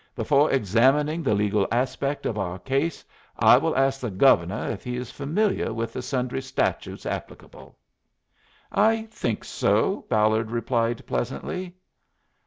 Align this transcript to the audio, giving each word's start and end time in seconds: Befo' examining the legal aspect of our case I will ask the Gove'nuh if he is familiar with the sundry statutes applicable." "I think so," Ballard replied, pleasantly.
Befo' 0.15 0.47
examining 0.47 1.21
the 1.21 1.35
legal 1.35 1.67
aspect 1.71 2.25
of 2.25 2.35
our 2.39 2.57
case 2.57 3.05
I 3.37 3.59
will 3.59 3.77
ask 3.77 3.99
the 4.01 4.09
Gove'nuh 4.09 4.71
if 4.71 4.83
he 4.83 4.95
is 4.97 5.11
familiar 5.11 5.71
with 5.73 5.93
the 5.93 6.01
sundry 6.01 6.41
statutes 6.41 7.05
applicable." 7.05 7.77
"I 8.71 9.03
think 9.11 9.43
so," 9.43 10.07
Ballard 10.09 10.49
replied, 10.49 11.05
pleasantly. 11.05 11.75